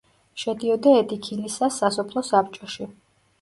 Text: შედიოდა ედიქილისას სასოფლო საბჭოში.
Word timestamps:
შედიოდა 0.43 0.93
ედიქილისას 1.01 1.77
სასოფლო 1.83 2.25
საბჭოში. 2.31 2.89